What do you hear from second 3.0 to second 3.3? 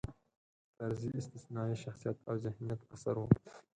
و.